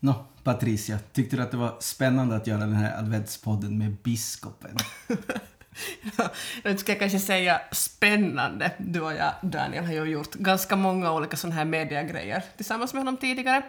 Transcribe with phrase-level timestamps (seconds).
[0.00, 4.76] Nå, Patricia, tyckte du att det var spännande att göra den här adventspodden med biskopen?
[6.64, 8.72] Nu ska jag kanske säga spännande.
[8.78, 13.00] Du och jag, Daniel, har ju gjort ganska många olika sådana här mediegrejer tillsammans med
[13.00, 13.62] honom tidigare.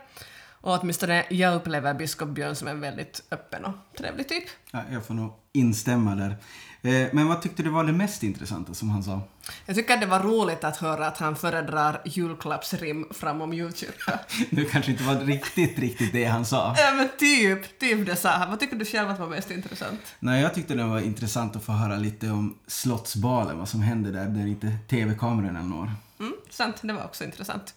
[0.62, 4.44] Och åtminstone jag upplever biskop Björn som en väldigt öppen och trevlig typ.
[4.72, 6.36] Ja, jag får nog instämma där.
[6.84, 9.22] Eh, Men vad tyckte du var det mest intressanta som han sa?
[9.66, 14.20] Jag tycker det var roligt att höra att han föredrar julklappsrim framom julkyrka.
[14.50, 16.76] Det kanske inte var riktigt, riktigt det han sa.
[16.78, 18.50] ja men typ, typ det sa han.
[18.50, 20.02] Vad tycker du själv att var mest intressant?
[20.20, 24.12] Nej, jag tyckte det var intressant att få höra lite om Slottsbalen, vad som händer
[24.12, 25.92] där, där inte tv-kamerorna når.
[26.20, 27.74] Mm, sant, det var också intressant.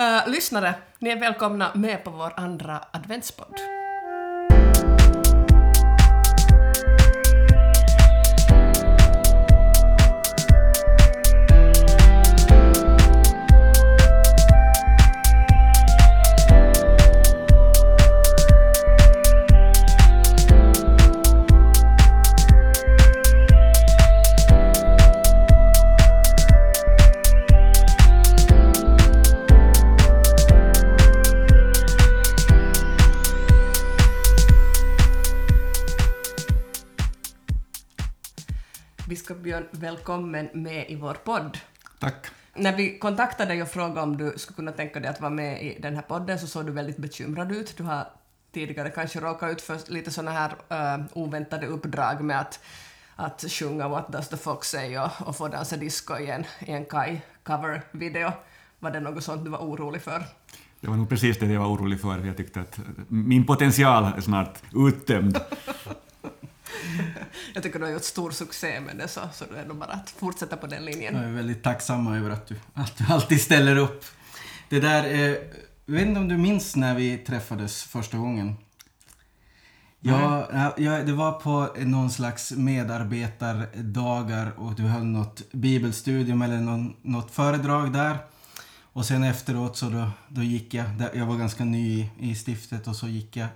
[0.00, 3.77] Uh, lyssnare, ni är välkomna med på vår andra adventspodd.
[39.28, 41.58] Biskop Björn, välkommen med i vår podd.
[41.98, 42.26] Tack.
[42.54, 45.62] När vi kontaktade dig och frågade om du skulle kunna tänka dig att vara med
[45.62, 47.76] i den här podden så såg du väldigt bekymrad ut.
[47.76, 48.06] Du har
[48.52, 50.50] tidigare kanske råkat ut för lite sådana här
[50.98, 52.60] uh, oväntade uppdrag med att,
[53.16, 56.72] att sjunga What does the fox say och, och få dansa disco i en, i
[56.72, 58.32] en Kai-cover-video.
[58.78, 60.22] Var det något sånt du var orolig för?
[60.80, 62.26] Det var nog precis det jag var orolig för.
[62.26, 65.40] Jag tyckte att min potential är snart uttömd.
[67.54, 69.90] Jag tycker du har gjort stor succé med det så, så det är nog bara
[69.90, 71.14] att fortsätta på den linjen.
[71.14, 74.04] Jag är väldigt tacksam över att du, att du alltid ställer upp.
[74.68, 75.36] Det där, eh,
[75.86, 78.56] jag vet inte om du minns när vi träffades första gången?
[80.00, 86.56] Ja, ja, ja, det var på någon slags medarbetardagar och du höll något bibelstudium eller
[86.56, 88.18] någon, något föredrag där.
[88.92, 92.88] Och sen efteråt så då, då gick jag, jag var ganska ny i, i stiftet
[92.88, 93.48] och så gick jag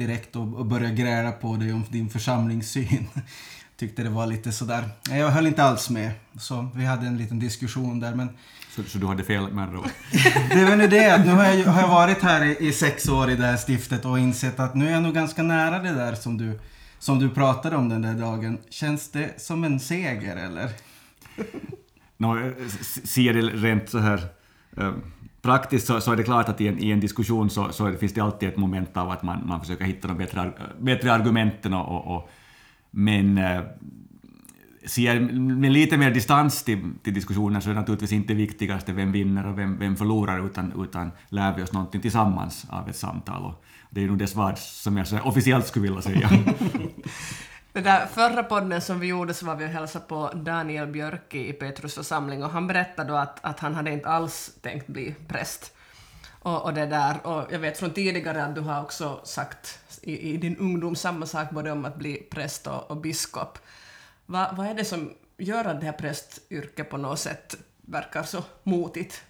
[0.00, 3.06] direkt och, och började gräla på dig om din församlingssyn.
[3.76, 6.10] Tyckte det var lite sådär, jag höll inte alls med.
[6.38, 8.28] Så vi hade en liten diskussion där men
[8.76, 9.88] Så, så du hade fel med ord.
[10.50, 13.08] det är väl det att nu har jag, har jag varit här i, i sex
[13.08, 15.92] år i det här stiftet och insett att nu är jag nog ganska nära det
[15.92, 16.60] där som du,
[16.98, 18.58] som du pratade om den där dagen.
[18.70, 20.70] Känns det som en seger eller?
[22.16, 22.52] Nå, eh,
[23.04, 24.28] ser det rent så här
[24.76, 24.92] eh,
[25.42, 28.14] praktiskt så, så är det klart att i en, i en diskussion så, så finns
[28.14, 31.88] det alltid ett moment av att man, man försöker hitta de bättre, bättre argumenten och,
[31.88, 32.30] och, och
[32.90, 33.60] men eh,
[34.86, 39.12] ser med lite mer distans till, till diskussionen så är det naturligtvis inte viktigast vem
[39.12, 43.44] vinner och vem, vem förlorar utan, utan lär vi oss någonting tillsammans av ett samtal.
[43.44, 46.30] Och det är nog det svar som jag officiellt skulle vilja säga.
[47.72, 51.48] Den där förra podden som vi gjorde så var vi och hälsade på Daniel Björki
[51.48, 55.14] i Petrus församling och han berättade då att, att han hade inte alls tänkt bli
[55.28, 55.76] präst.
[56.42, 60.30] Och, och det där, och jag vet från tidigare att du har också sagt i,
[60.30, 63.58] i din ungdom samma sak både om att bli präst och, och biskop.
[64.26, 68.44] Va, vad är det som gör att det här prästyrket på något sätt verkar så
[68.62, 69.24] motigt?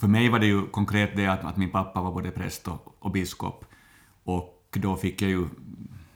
[0.00, 2.96] För mig var det ju konkret det att, att min pappa var både präst och,
[2.98, 3.64] och biskop.
[4.24, 5.48] Och då fick jag ju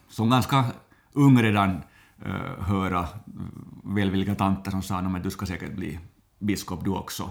[0.08, 0.64] som ganska
[1.12, 1.82] ung redan
[2.26, 3.06] uh, höra eh,
[3.84, 5.98] välvilliga tanter som sa att du ska säkert bli
[6.38, 7.30] biskop du också.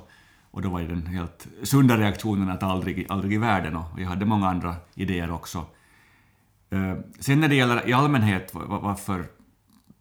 [0.51, 4.07] Och då var ju den helt sunda reaktionen att aldrig, aldrig i världen och jag
[4.07, 5.65] hade många andra idéer också.
[6.73, 9.25] Uh, sen när det gäller i allmänhet varför,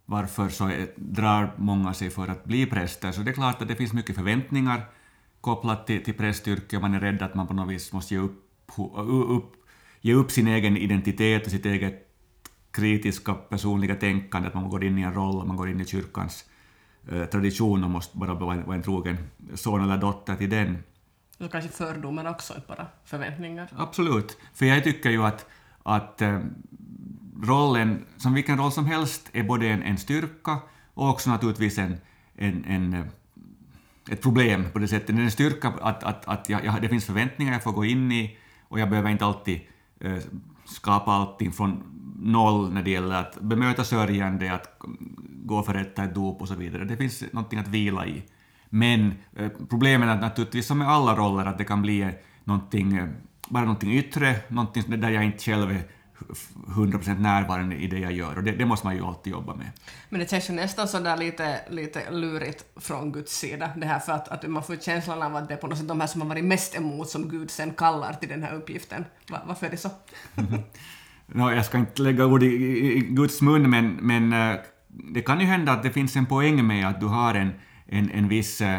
[0.06, 3.69] varför så är, drar många sig för att bli präster, så det är klart att
[3.69, 4.83] det finns mycket förväntningar
[5.41, 6.81] kopplat till, till prästyrket.
[6.81, 8.45] Man är rädd att man på något vis måste ge upp,
[9.28, 9.53] upp,
[10.00, 12.07] ge upp sin egen identitet och sitt eget
[12.78, 16.44] kritiska personliga tänkande, att man går in i en roll, man går in i kyrkans
[17.12, 19.16] eh, tradition och måste bara vara en, vara en trogen
[19.55, 20.78] son eller dotter till den.
[21.39, 23.69] Och kanske fördomar också, inte bara förväntningar.
[23.77, 24.39] Absolut.
[24.55, 25.47] För jag tycker ju att,
[25.83, 26.41] att eh,
[27.42, 30.59] rollen, som vilken roll som helst, är både en, en styrka
[30.95, 31.97] och också naturligtvis en,
[32.34, 33.04] en, en, eh,
[34.10, 35.16] ett problem på det sättet.
[35.16, 37.84] Det är en styrka att, att, att jag, jag, det finns förväntningar jag får gå
[37.84, 38.39] in i
[38.69, 39.60] och jag behöver inte alltid
[40.01, 40.19] eh,
[40.65, 44.80] skapa allting från noll när det gäller att bemöta sörjande, att
[45.44, 46.84] gå och förrätta ett dop och så vidare.
[46.84, 48.22] Det finns någonting att vila i.
[48.68, 52.09] Men eh, problemet är naturligtvis som med alla roller att det kan bli eh,
[52.44, 53.09] någonting, eh,
[53.48, 55.82] bara någonting yttre, någonting där jag inte själv är
[56.66, 59.66] 100% närvarande i det jag gör och det, det, måste man ju alltid jobba med.
[60.09, 64.12] Men det känns ju nästan sådär lite, lite lurigt från Guds sida, det här för
[64.12, 66.21] att, att man får känslan av att det är på något sätt de här som
[66.21, 69.04] har varit mest emot som Gud sen kallar till den här uppgiften.
[69.30, 69.91] Va, varför är det så?
[71.28, 75.22] no, jag ska inte lägga ord i, i, i Guds mun, men, men eh, det
[75.22, 77.53] kan ju hända att det finns en poäng med att du har en,
[77.86, 78.78] en, en viss uh,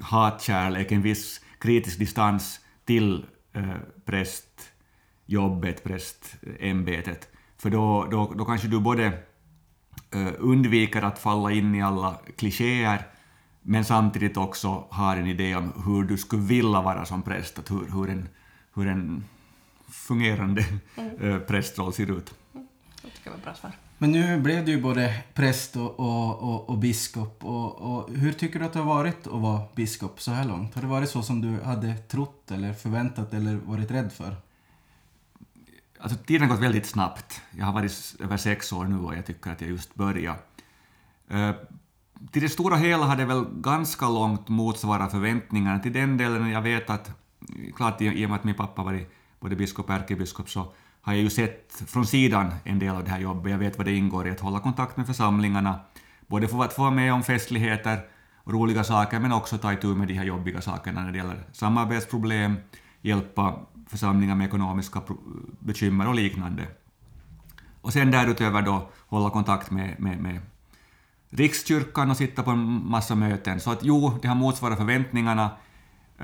[0.00, 7.28] hatkärlek, en viss kritisk distans till uh, prästjobbet, prästämbetet.
[7.58, 9.06] För då, då, då kanske du både
[10.14, 13.06] uh, undviker att falla in i alla klichéer,
[13.62, 17.70] men samtidigt också har en idé om hur du skulle vilja vara som präst, att
[17.70, 18.28] hur, hur, en,
[18.74, 19.24] hur en
[19.94, 20.64] fungerande
[20.96, 21.40] mm.
[21.46, 22.34] prästroll ser ut.
[22.54, 22.66] Mm.
[23.02, 23.72] Det tycker jag var bra svar.
[23.98, 27.44] Men nu blev du ju både präst och, och, och, och biskop.
[27.44, 30.74] Och, och, hur tycker du att det har varit att vara biskop så här långt?
[30.74, 34.36] Har det varit så som du hade trott eller förväntat eller varit rädd för?
[35.98, 37.40] Alltså, tiden har gått väldigt snabbt.
[37.50, 40.46] Jag har varit över sex år nu och jag tycker att jag just börjat.
[41.34, 41.50] Uh,
[42.32, 45.78] till det stora hela har det väl ganska långt motsvarat förväntningarna.
[45.78, 47.10] Till den delen jag vet att,
[47.76, 49.12] klart i och med att min pappa varit
[49.44, 53.10] både biskop och ärkebiskop så har jag ju sett från sidan en del av det
[53.10, 53.52] här jobbet.
[53.52, 55.80] Jag vet vad det ingår i att hålla kontakt med församlingarna,
[56.26, 57.98] både för att få vara med om festligheter
[58.44, 61.44] och roliga saker, men också ta itu med de här jobbiga sakerna när det gäller
[61.52, 62.56] samarbetsproblem,
[63.00, 65.02] hjälpa församlingar med ekonomiska
[65.58, 66.66] bekymmer och liknande.
[67.80, 70.40] Och sen därutöver då hålla kontakt med, med, med
[71.30, 73.60] Rikskyrkan och sitta på en massa möten.
[73.60, 75.50] Så att jo, det har motsvarat förväntningarna.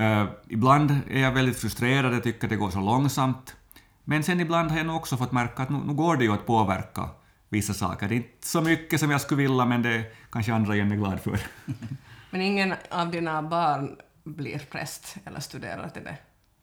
[0.00, 3.56] Uh, ibland är jag väldigt frustrerad, jag tycker det går så långsamt.
[4.04, 6.32] Men sen ibland har jag nog också fått märka att nu, nu går det ju
[6.32, 7.08] att påverka
[7.48, 8.08] vissa saker.
[8.08, 10.96] Det är inte så mycket som jag skulle vilja, men det kanske andra igen är
[10.96, 11.40] glad för.
[12.30, 16.16] men ingen av dina barn blir präst eller studerar till det?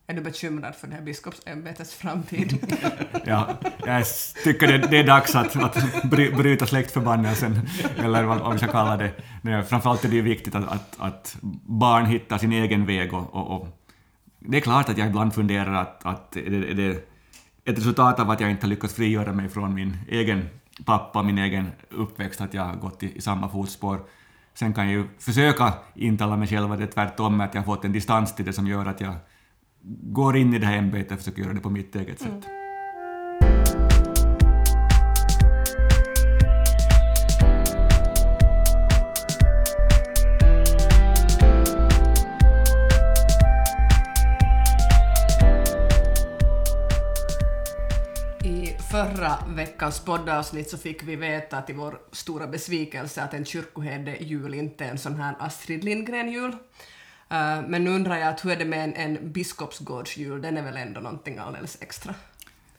[0.09, 2.77] Är du bekymrad för det här biskopsämbetets framtid?
[3.25, 4.06] ja, jag
[4.44, 8.98] tycker det, det är dags att, att bryta släktförbannelsen, eller vad, vad vi ska kalla
[8.98, 9.12] det.
[9.42, 13.13] Nej, framförallt är det ju viktigt att, att, att, barn hittar sin egen väg.
[13.13, 13.68] Och, och, och,
[14.39, 17.10] det är klart att jag ibland funderar att, att är det, är det
[17.65, 20.50] ett resultat av att jag inte har lyckats frigöra mig från min egen
[20.86, 24.00] pappa, min egen uppväxt, att jag har gått i, i samma fotspår.
[24.53, 27.75] Sen kan jag ju försöka intala mig själv att det är tvärtom, att jag har
[27.75, 29.13] fått en distans till det som gör att jag
[29.83, 32.29] går in i det här ämbetet och försöker göra det på mitt eget sätt.
[32.29, 32.57] Mm.
[48.91, 54.85] förra veckans poddavsnitt så fick vi veta till vår stora besvikelse att en kyrkoherde-jul inte
[54.85, 56.56] är en sån här Astrid Lindgren-jul.
[57.31, 60.63] Uh, men nu undrar jag att hur är det med en, en biskopsgårdsjul, den är
[60.63, 62.13] väl ändå någonting alldeles extra?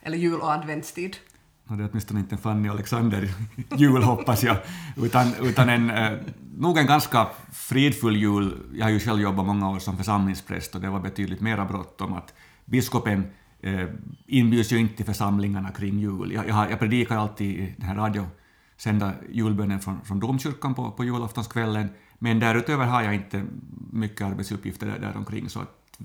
[0.02, 1.16] Eller jul och adventstid?
[1.64, 4.56] No, det är åtminstone inte en Fanny Alexander-jul hoppas jag,
[4.96, 6.18] utan, utan en, eh,
[6.56, 8.56] nog en ganska fridfull jul.
[8.74, 12.12] Jag har ju själv jobbat många år som församlingspräst och det var betydligt mera bråttom
[12.12, 12.34] att
[12.64, 13.26] biskopen
[13.60, 13.88] eh,
[14.26, 16.32] inbjuds ju inte till församlingarna kring jul.
[16.32, 21.04] Jag, jag, jag predikar alltid i den här radiosända julbönen från, från domkyrkan på, på
[21.04, 21.88] julaftonskvällen,
[22.19, 23.44] men därutöver har jag inte
[23.93, 25.99] mycket arbetsuppgifter där, där omkring, så att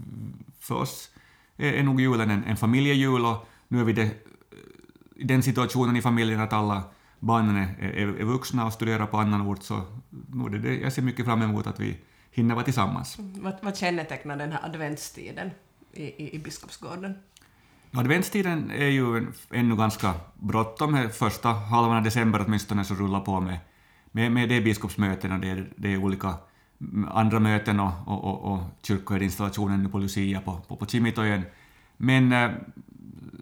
[0.60, 1.10] för oss
[1.58, 4.12] är, är nog julen en, en familjejul och nu är vi det,
[5.16, 6.84] i den situationen i familjen att alla
[7.20, 9.82] barnen är, är, är vuxna och studerar på annan ort, så
[10.52, 11.98] det, det, jag ser mycket fram emot att vi
[12.32, 13.18] hinner vara tillsammans.
[13.20, 15.52] Vad, vad kännetecknar den här adventstiden
[15.92, 17.16] i, i, i Biskopsgården?
[17.92, 21.10] Adventstiden är ju ännu ganska bråttom.
[21.14, 23.60] Första halvan av december åtminstone så rullar på med,
[24.14, 26.34] med, med det biskopsmötena, det är, det är olika
[27.08, 31.42] andra möten och, och, och, och kyrkoherdeinstallationen på Lucia på, på, på Kimitojen.
[31.98, 32.52] Men eh,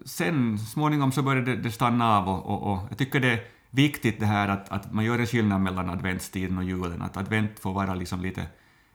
[0.04, 3.40] sen småningom så började det, det stanna av och, och, och, jag tycker det är
[3.70, 7.58] viktigt det här att, att man gör en skillnad mellan adventstiden och julen, att advent
[7.58, 8.46] får vara liksom lite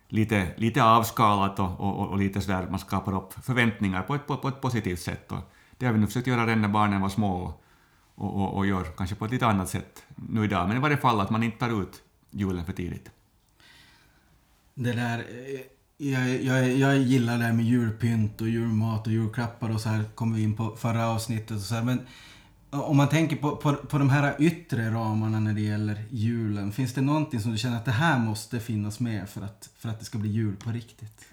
[0.10, 4.38] lite, lite avskalat och, och, och lite sådär, man skapar upp förväntningar på ett, på,
[4.38, 5.32] på ett positivt sätt.
[5.32, 7.54] Och det har vi nu försökt göra redan när barnen var små
[8.18, 10.98] och, och, och, gör kanske på ett lite annat sätt nu idag, men i varje
[10.98, 13.10] fall att man inte tar ut julen för tidigt.
[14.74, 15.62] Det där, eh,
[15.98, 20.04] jag, jag, jag gillar det här med julpynt och julmat och julklappar och så här
[20.16, 22.00] kom vi in på förra avsnittet och så här, men
[22.70, 26.94] om man tänker på, på, på de här yttre ramarna när det gäller julen, finns
[26.94, 30.00] det någonting som du känner att det här måste finnas med för att, för att
[30.00, 31.26] det ska bli jul på riktigt?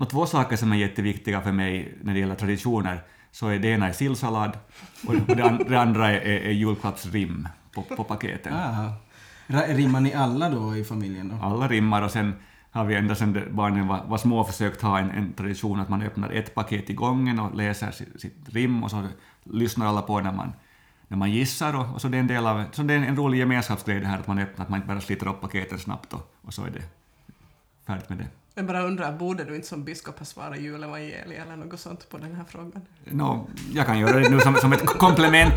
[0.00, 3.02] Och två saker som är jätteviktiga för mig när det gäller traditioner,
[3.36, 4.58] så är det ena är sillsallad
[5.06, 5.14] och
[5.68, 8.54] det, andra är, är, är julklappsrim på, på paketen.
[9.46, 11.28] Rimmar ni alla då i familjen?
[11.28, 11.46] Då?
[11.46, 12.34] Alla rimmar och sen
[12.70, 16.02] har vi ända sedan barnen var, var små försökt ha en, en, tradition att man
[16.02, 19.06] öppnar ett paket i gången och läser sitt, sitt rim och så
[19.44, 20.52] lyssnar alla på när man,
[21.08, 23.16] när man gissar och, och så det är en del av, så det är en
[23.16, 26.12] rolig gemenskapsgrej det här att man öppnar, att man inte bara sliter upp paketen snabbt
[26.12, 26.82] och, och så är det
[27.86, 28.26] färdigt med det.
[28.58, 32.18] Jag bara undrar, borde du inte som biskop ha svarat julevangeliet eller något sånt på
[32.18, 32.82] den här frågan?
[33.04, 35.54] No, jag kan göra det nu som, som ett komplement.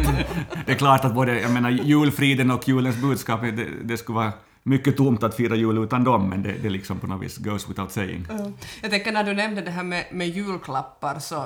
[0.65, 4.31] Det är klart att både jag menar, julfriden och julens budskap, det, det skulle vara
[4.63, 7.69] mycket tomt att fira jul utan dem, men det, det liksom på något vis goes
[7.69, 8.25] without saying.
[8.29, 8.53] Mm.
[8.81, 11.45] Jag tänker när du nämnde det här med, med julklappar så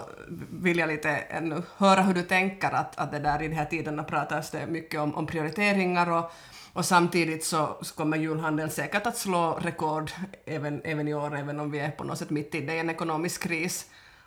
[0.50, 3.66] vill jag lite ännu höra hur du tänker att, att det där i de här
[3.66, 6.32] tiderna pratas det mycket om, om prioriteringar och,
[6.74, 10.12] och samtidigt så, kommer julhandeln säkert att slå rekord
[10.46, 13.44] även, även i år, även om vi är på något sätt mitt i en ekonomisk
[13.44, 13.86] kris.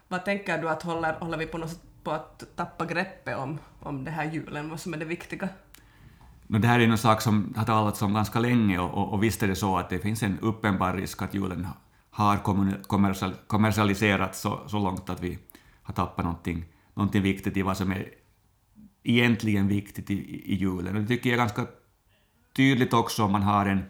[0.08, 3.58] Vad tänker du att håller, håller vi på något sätt på att tappa greppet om,
[3.80, 5.48] om det här julen, vad som är det viktiga?
[6.48, 9.22] No, det här är en sak som har talats om ganska länge och, och, och
[9.22, 11.66] visst är det så att det finns en uppenbar risk att julen
[12.10, 12.36] har
[12.82, 15.38] kommersial, kommersialiserats så, så långt att vi
[15.82, 18.08] har tappat någonting, någonting viktigt i vad som är
[19.04, 20.14] egentligen viktigt i,
[20.52, 20.96] i julen.
[20.96, 21.66] Och det tycker jag är ganska
[22.56, 23.84] tydligt också om man har en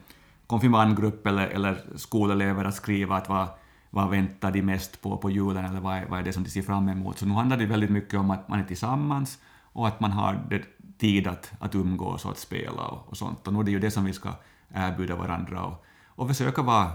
[0.47, 3.47] konfirmandgrupp eller, eller skolelever att skriva att vad,
[3.89, 6.49] vad väntar de mest på på julen eller vad är, vad är det som de
[6.49, 7.17] ser fram emot.
[7.17, 9.39] Så nu handlar det väldigt mycket om att man är tillsammans
[9.77, 10.61] och att man har det
[10.97, 13.47] tid att, att umgås och att spela och, och sånt.
[13.47, 14.33] Och nu är det ju det som vi ska
[14.73, 16.91] erbjuda varandra och, och försöka vara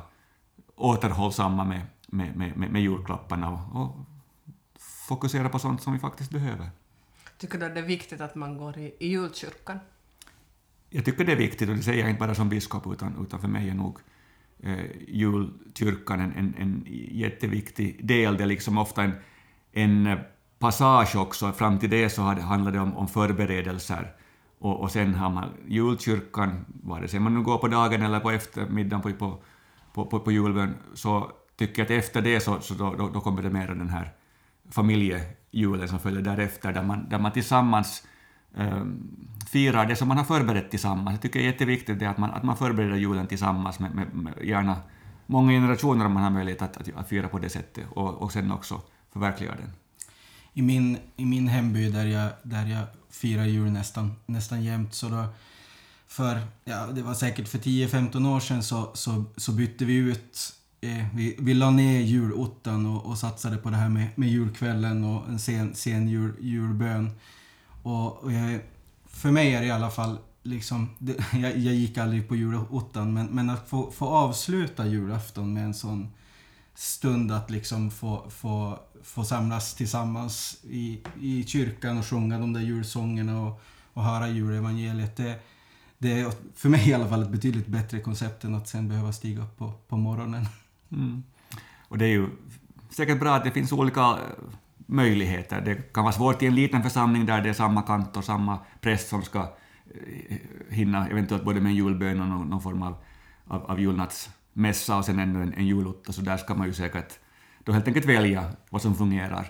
[0.74, 3.96] återhållsamma med, med, med, med, julklapparna och, och
[5.08, 6.70] fokusera på sånt som vi faktiskt behöver.
[7.38, 9.78] Tycker du att det är viktigt att man går i, i julkyrkan?
[10.90, 13.40] Jag tycker det är viktigt, och det säger jag inte bara som biskop, utan, utan
[13.40, 13.98] för mig är nog
[14.60, 18.36] eh, julkyrkan en, en, en jätteviktig del.
[18.36, 19.12] Det är liksom ofta en,
[19.72, 20.18] en
[20.62, 21.52] passage också.
[21.52, 24.12] Fram till det så handlade det om, om förberedelser.
[24.58, 28.30] Och, och sen har man julkyrkan, vare sig man nu går på dagen eller på
[28.30, 29.38] eftermiddagen på,
[29.94, 33.20] på, på, på julbön, så tycker jag att efter det så, så då, då, då
[33.20, 34.12] kommer det mera den här
[34.70, 38.06] familjejulen som följer därefter, där man, där man tillsammans
[38.56, 38.84] eh,
[39.50, 41.14] firar det som man har förberett tillsammans.
[41.14, 44.14] Jag tycker det är jätteviktigt det att, man, att man förbereder julen tillsammans med, med,
[44.14, 44.76] med gärna
[45.26, 48.32] många generationer om man har möjlighet att, att, att fira på det sättet och, och
[48.32, 48.80] sen också
[49.12, 49.70] förverkliga den
[50.54, 54.94] i min, i min hemby där jag, där jag firar jul nästan, nästan jämt.
[54.94, 55.24] Så då,
[56.06, 60.54] för, ja, det var säkert för 10-15 år sedan så, så, så bytte vi ut
[60.80, 65.04] eh, vi, vi la ner julottan och, och satsade på det här med, med julkvällen
[65.04, 67.10] och en sen, sen jul, julbön.
[67.82, 68.60] Och, och jag,
[69.06, 73.14] för mig är det i alla fall liksom, det, jag, jag, gick aldrig på julottan
[73.14, 76.08] men, men att få, få avsluta julafton med en sån
[76.74, 82.60] stund att liksom få, få, få samlas tillsammans i, i kyrkan och sjunga de där
[82.60, 83.60] julsångerna och,
[83.92, 85.16] och höra julevangeliet.
[85.16, 85.38] Det,
[85.98, 89.12] det är för mig i alla fall ett betydligt bättre koncept än att sen behöva
[89.12, 90.46] stiga upp på, på morgonen.
[90.92, 91.22] Mm.
[91.88, 92.28] Och det är ju
[92.90, 94.16] säkert bra att det finns olika eh,
[94.86, 95.60] möjligheter.
[95.60, 98.58] Det kan vara svårt i en liten församling där det är samma kant och samma
[98.80, 100.36] präst som ska eh,
[100.70, 102.94] hinna eventuellt både med en julbön och någon, någon form av,
[103.46, 106.72] av, av julnatts mässa och sen ännu en, en julotta, så där ska man ju
[106.72, 107.18] säkert
[107.64, 109.46] då helt enkelt välja vad som fungerar.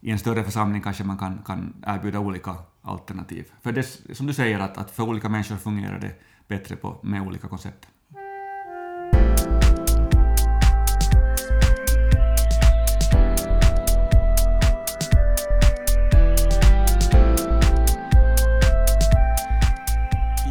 [0.00, 3.52] I en större församling kanske man kan, kan erbjuda olika alternativ.
[3.62, 3.82] För det
[4.16, 6.14] som du säger, att, att för olika människor fungerar det
[6.48, 7.88] bättre på, med olika koncept.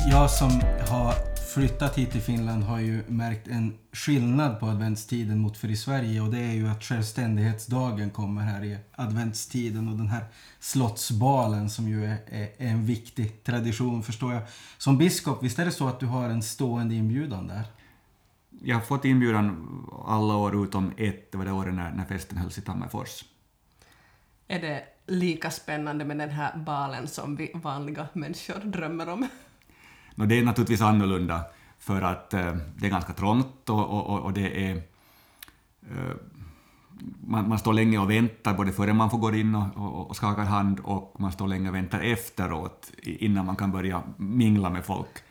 [0.09, 1.24] Jag som har
[1.55, 6.21] flyttat hit till Finland har ju märkt en skillnad på adventstiden mot för i Sverige
[6.21, 10.25] och det är ju att självständighetsdagen kommer här i adventstiden och den här
[10.59, 14.41] slottsbalen som ju är, är, är en viktig tradition förstår jag.
[14.77, 17.63] Som biskop, visst är det så att du har en stående inbjudan där?
[18.61, 19.67] Jag har fått inbjudan
[20.07, 23.25] alla år utom ett, det var det året när, när festen hölls i Tammerfors.
[24.47, 29.27] Är det lika spännande med den här balen som vi vanliga människor drömmer om?
[30.15, 31.43] No, det är naturligtvis annorlunda
[31.79, 34.75] för att eh, det är ganska trångt och, och, och det är...
[35.81, 36.15] Eh,
[37.27, 40.15] man, man, står länge och väntar både före man får gå in och, och, och
[40.15, 44.85] skakar hand och man står länge och väntar efteråt innan man kan börja mingla med
[44.85, 45.23] folk.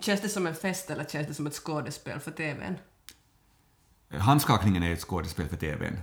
[0.00, 2.74] Känns det som en fest eller känns det som ett skådespel för TVn?
[4.18, 5.98] Handskakningen är ett skådespel för TVn.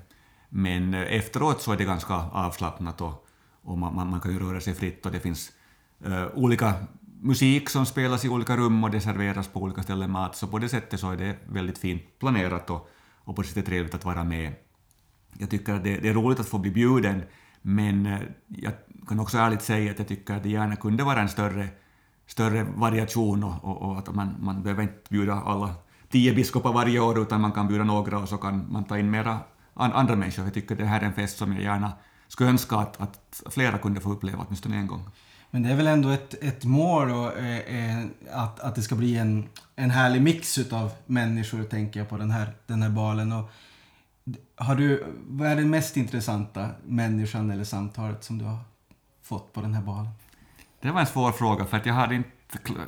[0.49, 3.27] Men eh, efteråt så är det ganska avslappnat och,
[3.61, 5.51] och man, man, man kan ju röra sig fritt och det finns
[6.07, 6.73] uh, olika
[7.21, 10.59] musik som spelas i olika rum och det serveras på olika ställen mat, så på
[10.59, 12.89] det sättet så är det väldigt fint planerat och,
[13.23, 14.53] och på det sättet trevligt att vara med.
[15.37, 17.23] Jag tycker att det, det är roligt att få bli bjuden,
[17.61, 18.73] men eh, jag
[19.07, 21.67] kan också ärligt säga att jag tycker att det gärna kunde vara en större,
[22.27, 25.75] större variation och, och, och att man, man behöver inte bjuda alla
[26.09, 29.11] tio biskopar varje år, utan man kan bjuda några och så kan man ta in
[29.11, 29.39] mera
[29.73, 30.45] andra människor.
[30.45, 31.91] Jag tycker det här är en fest som jag gärna
[32.27, 35.09] skulle önska att, att flera kunde få uppleva åtminstone en gång.
[35.51, 38.95] Men det är väl ändå ett, ett mål och, eh, eh, att, att det ska
[38.95, 43.31] bli en, en härlig mix utav människor, tänker jag på den här, den här balen.
[43.31, 43.51] Och
[44.55, 48.59] har du, vad är den mest intressanta människan eller samtalet som du har
[49.23, 50.09] fått på den här balen?
[50.81, 52.33] Det var en svår fråga, för att jag hade inte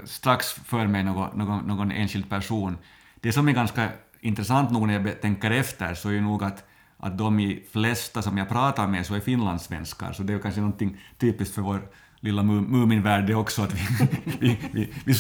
[0.06, 2.78] strax för mig någon, någon, någon enskild person.
[3.16, 3.90] Det som är ganska
[4.20, 6.64] intressant nog när jag tänker efter så är ju nog att,
[6.98, 10.62] att de flesta som jag pratar med så är finlandssvenskar, så det är ju kanske
[10.62, 13.74] någonting typiskt för vår lilla Muminvärld det också, att
[14.40, 15.14] vi, vi, vi,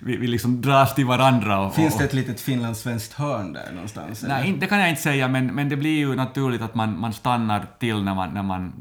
[0.00, 1.60] vi, vi, liksom dras till varandra.
[1.60, 4.24] Och, Finns det ett litet finlandssvenskt hörn där någonstans?
[4.28, 7.12] Nej, det kan jag inte säga, men, men det blir ju naturligt att man, man
[7.12, 8.72] stannar till när man, när man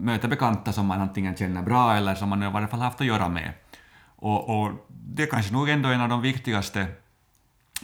[0.00, 3.06] möter bekanta som man antingen känner bra eller som man i varje fall haft att
[3.06, 3.52] göra med.
[4.16, 6.86] Och, och det är kanske nog ändå en av de viktigaste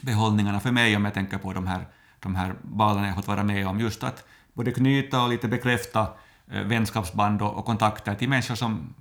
[0.01, 1.87] behållningarna för mig om jag tänker på de här,
[2.19, 6.07] de här balerna jag fått vara med om, just att både knyta och lite bekräfta
[6.51, 8.93] eh, vänskapsband och, och kontakter till människor som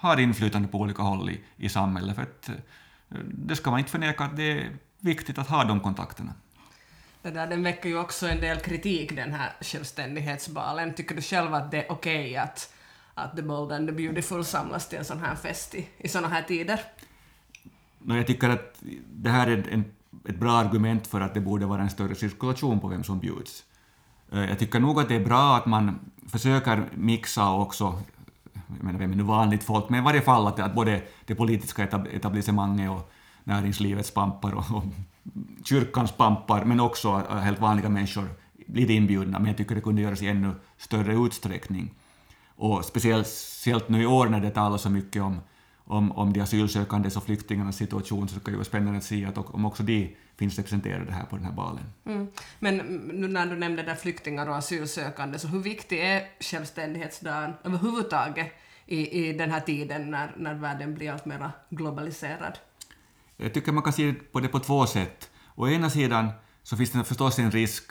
[0.00, 2.16] har inflytande på olika håll i, i samhället.
[2.16, 2.54] För att, eh,
[3.24, 6.34] det ska man inte förneka att det är viktigt att ha de kontakterna.
[7.22, 10.94] Det där, den väcker ju också en del kritik, den här självständighetsbalen.
[10.94, 12.74] Tycker du själv att det är okej okay att,
[13.14, 16.28] att The Bold and the Beautiful samlas till en sån här fest i, i såna
[16.28, 16.80] här tider?
[17.98, 18.78] No, jag tycker att
[19.12, 19.84] det här är en,
[20.28, 23.64] ett bra argument för att det borde vara en större cirkulation på vem som bjuds.
[24.32, 28.02] Eh, jag tycker nog att det är bra att man försöker mixa också
[28.52, 31.34] jag menar, vem är nu vanligt folk, men i varje fall att, att både det
[31.34, 33.12] politiska etablissemanget och
[33.44, 34.84] näringslivets pampar och, och
[35.64, 38.28] kyrkans pampar, men också helt vanliga människor
[38.66, 41.94] blir inbjudna, men jag tycker det kunde göras i ännu större utsträckning.
[42.56, 45.40] Och speciellt nu i år när det talas så mycket om,
[45.90, 49.38] om, om de asylsökandes och flyktingarnas situation så ska det vara spännande att se att
[49.38, 51.84] om också de finns representerade här på den här balen.
[52.04, 52.28] Mm.
[52.58, 52.76] Men
[53.12, 58.52] nu när du nämnde där flyktingar och asylsökande, så hur viktig är självständighetsdagen överhuvudtaget
[58.86, 62.58] i, i den här tiden när, när världen blir allt mer globaliserad?
[63.36, 65.30] Jag tycker man kan se på det på två sätt.
[65.54, 66.28] Å ena sidan
[66.62, 67.84] så finns det förstås en risk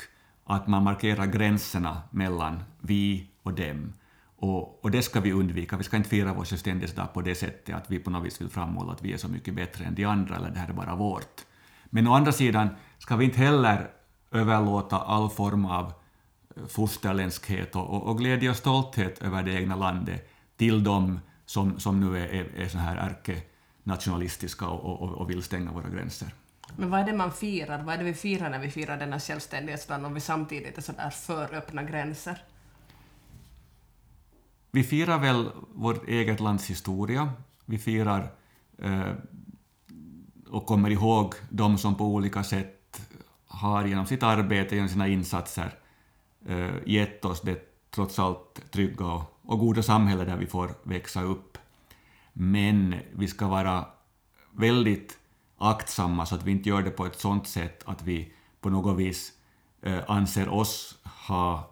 [0.46, 3.94] att man markerar gränserna mellan vi och dem.
[4.40, 5.78] Och, och det ska vi undvika.
[5.78, 8.50] Vi ska inte fira vår självständighetsdag på det sättet att vi på något vis vill
[8.50, 10.96] framhålla att vi är så mycket bättre än de andra eller det här är bara
[10.96, 11.46] vårt.
[11.86, 13.90] Men å andra sidan ska vi inte heller
[14.32, 15.94] överlåta all form av
[16.56, 21.80] eh, fosterländskhet och, och, och glädje och stolthet över det egna landet till dem som,
[21.80, 26.34] som nu är, är, är så här ärkenationalistiska och, och, och vill stänga våra gränser.
[26.76, 27.84] Men vad är det man firar?
[27.84, 30.92] Vad är det vi firar när vi firar denna självständighetsdagen om vi samtidigt är så
[30.92, 32.44] där för öppna gränser?
[34.72, 37.34] Vi firar väl vårt eget lands historia.
[37.66, 38.32] Vi firar
[38.78, 39.14] eh,
[40.50, 43.02] och kommer ihåg de som på olika sätt
[43.48, 45.74] har genom sitt arbete, genom sina insatser
[46.46, 51.24] eh, gett oss det trots allt trygga och, och goda samhälle där vi får växa
[51.24, 51.58] upp.
[52.34, 53.86] Men vi ska vara
[54.52, 55.18] väldigt
[55.58, 58.98] aktsamma så att vi inte gör det på ett sådant sätt att vi på något
[58.98, 59.32] vis
[59.82, 61.72] eh, anser oss ha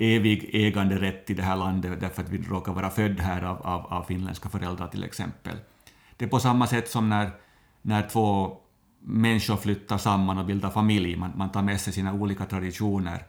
[0.00, 3.86] evig äganderätt i det här landet därför att vi råkar vara född här av, av,
[3.86, 5.56] av finländska föräldrar till exempel.
[6.16, 7.30] Det är på samma sätt som när,
[7.82, 8.56] när två
[9.00, 13.24] människor flyttar samman och bildar familj, man, man tar med sig sina olika traditioner.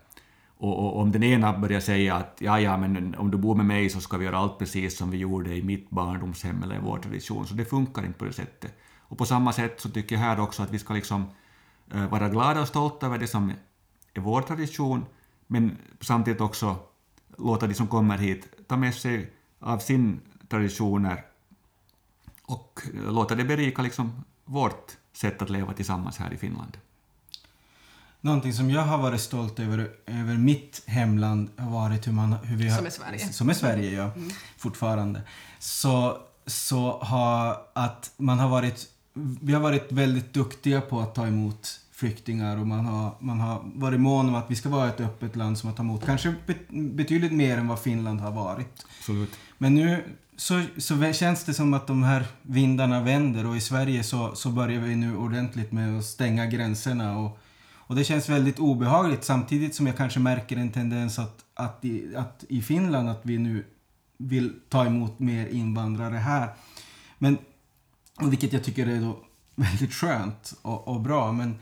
[0.58, 3.66] Och, och, om den ena börjar säga att ja, ja, men om du bor med
[3.66, 6.80] mig så ska vi göra allt precis som vi gjorde i mitt barndomshem eller i
[6.84, 8.78] vår tradition, så det funkar inte på det sättet.
[9.00, 11.26] Och på samma sätt så tycker jag här också att vi ska liksom
[11.94, 13.54] eh, vara glada och stolta över det som
[14.14, 15.06] är vår tradition,
[15.52, 16.76] men samtidigt också
[17.38, 21.26] låta de som kommer hit ta med sig av sin traditioner
[22.44, 26.78] och låta det berika liksom vårt sätt att leva tillsammans här i Finland.
[28.22, 32.34] Någonting som jag har varit stolt över, över mitt hemland har varit hur man...
[32.34, 33.20] Hur vi har, som är Sverige.
[33.20, 34.14] Som är Sverige, ja.
[34.14, 34.30] Mm.
[34.58, 35.22] Fortfarande.
[35.60, 38.88] Så, så har att man har varit...
[39.42, 43.62] Vi har varit väldigt duktiga på att ta emot flyktingar och man har, man har
[43.76, 46.36] varit mån om att vi ska vara ett öppet land som har tagit emot kanske
[46.70, 48.86] betydligt mer än vad Finland har varit.
[49.00, 49.30] Absolut.
[49.58, 50.04] Men nu
[50.36, 54.50] så, så känns det som att de här vindarna vänder och i Sverige så, så
[54.50, 57.40] börjar vi nu ordentligt med att stänga gränserna och,
[57.74, 62.16] och det känns väldigt obehagligt samtidigt som jag kanske märker en tendens att, att, i,
[62.16, 63.66] att i Finland att vi nu
[64.18, 66.50] vill ta emot mer invandrare här.
[67.18, 67.38] Men,
[68.22, 69.20] vilket jag tycker är då
[69.56, 71.32] väldigt skönt och, och bra.
[71.32, 71.56] Men,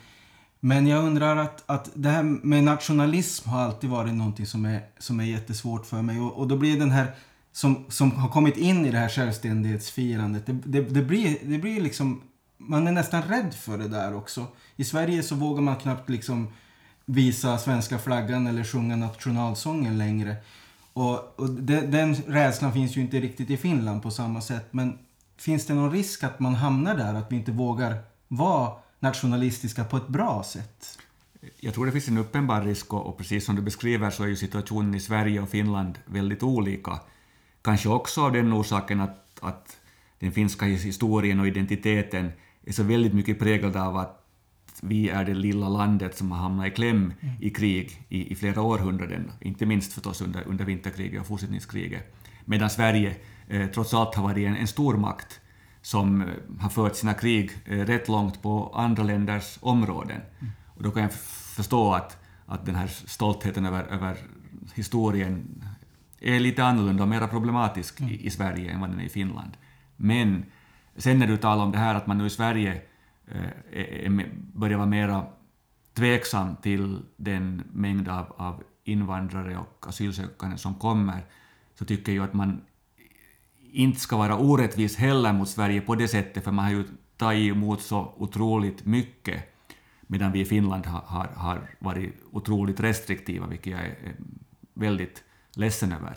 [0.59, 4.81] men jag undrar att, att det här med nationalism har alltid varit någonting som är,
[4.99, 6.19] som är jättesvårt för mig.
[6.19, 7.15] Och, och då blir den här
[7.51, 11.81] som, som har kommit in i det här självständighetsfirandet, det, det, det, blir, det blir
[11.81, 12.21] liksom...
[12.57, 14.47] Man är nästan rädd för det där också.
[14.75, 16.47] I Sverige så vågar man knappt liksom
[17.05, 20.35] visa svenska flaggan eller sjunga nationalsången längre.
[20.93, 24.67] Och, och de, den rädslan finns ju inte riktigt i Finland på samma sätt.
[24.71, 24.97] Men
[25.37, 29.97] finns det någon risk att man hamnar där, att vi inte vågar vara nationalistiska på
[29.97, 30.99] ett bra sätt?
[31.59, 34.35] Jag tror det finns en uppenbar risk och, precis som du beskriver så är ju
[34.35, 36.99] situationen i Sverige och Finland väldigt olika.
[37.61, 39.77] Kanske också av den orsaken att, att
[40.19, 42.31] den finska historien och identiteten
[42.65, 44.25] är så väldigt mycket präglad av att
[44.81, 47.35] vi är det lilla landet som har hamnat i kläm mm.
[47.39, 52.69] i krig i, i, flera århundraden, inte minst förstås under, under vinterkriget och fortsättningskriget, medan
[52.69, 53.15] Sverige
[53.47, 55.39] eh, trots allt har varit en, en stor makt
[55.81, 56.27] som eh,
[56.59, 60.21] har fört sina krig eh, rätt långt på andra länders områden.
[60.39, 60.51] Mm.
[60.75, 64.17] Och då kan jag förstå att, att den här stoltheten över, över
[64.73, 65.63] historien
[66.19, 68.11] är lite annorlunda och mer problematisk mm.
[68.11, 69.51] i, i, Sverige än vad den är i Finland.
[69.95, 70.45] Men
[70.97, 72.81] sen när du talar om det här att man nu i Sverige
[73.71, 74.11] eh,
[74.53, 75.25] börjar vara mera
[75.93, 81.25] tveksam till den mängd av, av invandrare och asylsökande som kommer,
[81.75, 82.61] så tycker jag att man
[83.71, 86.83] inte ska vara orättvis heller mot Sverige på det sättet, för man har ju
[87.17, 89.43] tagit emot så otroligt mycket,
[90.01, 94.15] medan vi i Finland har, har, har varit otroligt restriktiva, vilket jag är
[94.73, 95.23] väldigt
[95.55, 96.15] ledsen över.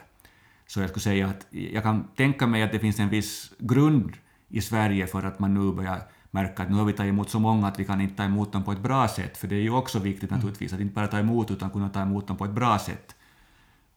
[0.67, 4.13] Så jag skulle säga att jag kan tänka mig att det finns en viss grund
[4.49, 7.39] i Sverige för att man nu börjar märka att nu har vi tagit emot så
[7.39, 9.61] många att vi kan inte ta emot dem på ett bra sätt, för det är
[9.61, 10.39] ju också viktigt mm.
[10.39, 13.17] naturligtvis att inte bara ta emot utan kunna ta emot dem på ett bra sätt.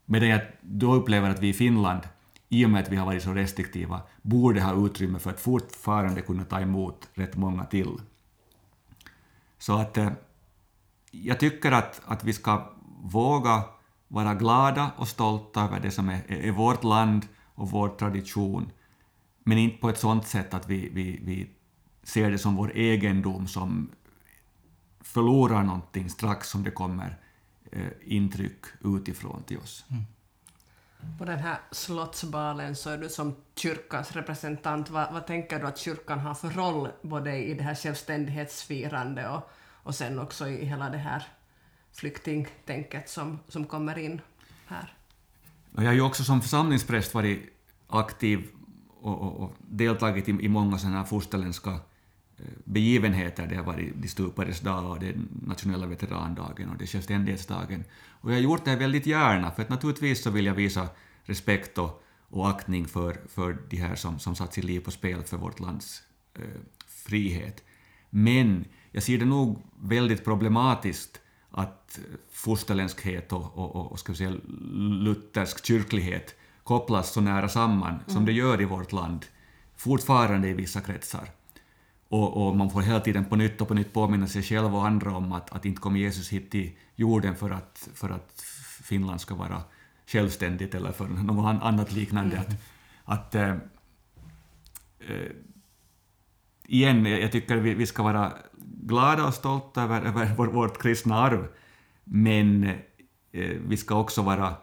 [0.05, 2.01] Medan jag då upplever att vi i Finland,
[2.49, 6.21] i och med att vi har varit så restriktiva, borde ha utrymme för att fortfarande
[6.21, 7.97] kunna ta emot rätt många till.
[9.57, 10.11] Så att eh,
[11.11, 13.63] jag tycker att, att vi ska våga
[14.07, 18.71] vara glada och stolta över det som är, är vårt land och vår tradition,
[19.43, 21.49] men inte på ett sådant sätt att vi, vi, vi
[22.03, 23.91] ser det som vår egendom som
[25.01, 27.17] förlorar någonting strax som det kommer
[27.71, 29.85] eh, intryck utifrån till oss.
[29.89, 30.03] Mm.
[31.17, 34.89] På den här slottsbalen så är du som kyrkans representant.
[34.89, 39.49] Vad, vad tänker du att kyrkan har för roll både i det här självständighetsfirandet och,
[39.83, 41.27] och sen också i hela det här
[41.93, 44.21] flyktingtänket som, som kommer in
[44.67, 44.93] här?
[45.75, 47.53] Jag har ju också som församlingspräst varit
[47.87, 48.47] aktiv
[49.01, 51.79] och, och, och deltagit i, i många sådana här fosterländska
[52.63, 53.47] begivenheter.
[53.47, 57.83] Det har varit de stupades dag och den nationella veterandagen och det självständighetsdagen.
[58.21, 60.87] Och jag har gjort det väldigt gärna, för att naturligtvis så vill jag visa
[61.23, 65.23] respekt och, och aktning för, för de här som, som satt sitt liv på spel
[65.23, 67.63] för vårt lands eh, frihet.
[68.09, 71.21] Men jag ser det nog väldigt problematiskt
[71.51, 71.99] att
[72.31, 74.35] fosterländskhet och, och, och ska vi säga,
[75.03, 78.03] luthersk kyrklighet kopplas så nära samman mm.
[78.07, 79.25] som det gör i vårt land,
[79.75, 81.29] fortfarande i vissa kretsar.
[82.09, 84.87] Och, och, man får hela tiden på nytt och på nytt påminna sig själv och
[84.87, 88.43] andra om att, att inte kom Jesus hit till jorden för att, för att
[88.83, 89.61] Finland ska vara
[90.05, 92.39] självständigt eller för något annat liknande.
[92.39, 92.55] Att,
[93.05, 93.49] att äh,
[94.99, 95.31] äh,
[96.67, 98.33] igen, jag tycker vi, vi ska vara
[98.81, 101.47] glada och stolta över, över vår, vårt kristna arv,
[102.03, 102.63] men
[103.31, 104.55] äh, vi ska också vara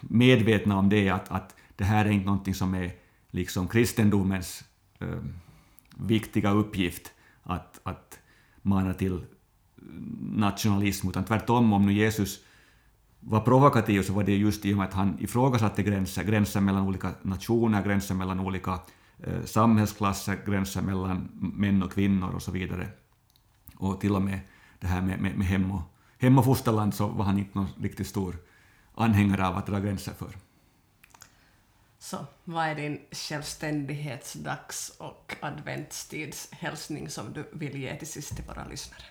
[0.00, 2.92] medvetna om det att, att det här är inte någonting som är
[3.30, 4.64] liksom kristendomens
[5.98, 8.18] viktiga uppgift att, att
[8.62, 9.24] mana till
[10.20, 12.40] nationalism, utan tvärtom, om nu Jesus
[13.20, 16.86] var provokativ så var det just i och med att han ifrågasatte gränser, gränser mellan
[16.86, 18.78] olika nationer, gränser mellan olika
[19.18, 22.88] eh, samhällsklasser, gränser mellan män och kvinnor och så vidare.
[23.76, 24.40] Och till och med
[24.80, 25.82] det här med, med, med hem, och,
[26.18, 28.36] hem och fosterland så var han inte någon riktigt stor
[28.94, 30.47] anhängare av att dra gränser för.
[31.98, 38.64] Så vad är din självständighetsdags och adventstidshälsning som du vill ge till sist till våra
[38.64, 39.02] lyssnare?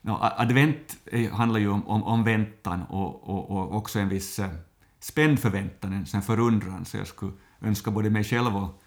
[0.00, 0.96] No, advent
[1.32, 4.50] handlar ju om, om, om väntan och, och, och, också en viss eh,
[5.00, 8.82] spänd förväntan, en förundran, så jag skulle önska både mig själv och,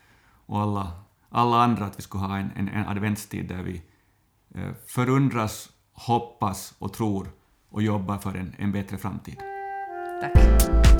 [0.45, 0.91] och alla,
[1.29, 3.81] alla andra att vi skulle ha en, en, en adventstid där vi
[4.55, 7.31] eh, förundras, hoppas och tror
[7.69, 9.37] och jobbar för en, en bättre framtid.
[10.21, 10.90] Tack.